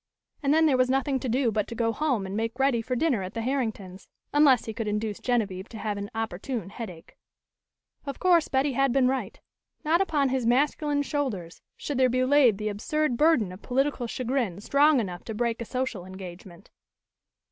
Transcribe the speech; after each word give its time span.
And 0.41 0.51
then 0.51 0.65
there 0.65 0.77
was 0.79 0.89
nothing 0.89 1.19
to 1.19 1.29
do 1.29 1.51
but 1.51 1.67
to 1.67 1.75
go 1.75 1.91
home 1.91 2.25
and 2.25 2.35
make 2.35 2.57
ready 2.57 2.81
for 2.81 2.95
dinner 2.95 3.21
at 3.21 3.35
the 3.35 3.43
Herrington's, 3.43 4.07
unless 4.33 4.65
he 4.65 4.73
could 4.73 4.87
induce 4.87 5.19
Genevieve 5.19 5.69
to 5.69 5.77
have 5.77 5.95
an 5.95 6.09
opportune 6.15 6.71
headache. 6.71 7.15
Of 8.07 8.17
course 8.19 8.47
Betty 8.47 8.73
had 8.73 8.91
been 8.91 9.07
right. 9.07 9.39
Not 9.85 10.01
upon 10.01 10.29
his 10.29 10.47
masculine 10.47 11.03
shoulders 11.03 11.61
should 11.77 11.99
there 11.99 12.09
be 12.09 12.23
laid 12.25 12.57
the 12.57 12.69
absurd 12.69 13.15
burden 13.15 13.51
of 13.51 13.61
political 13.61 14.07
chagrin 14.07 14.59
strong 14.59 14.99
enough 14.99 15.23
to 15.25 15.35
break 15.35 15.61
a 15.61 15.65
social 15.65 16.03
engagement. 16.05 16.71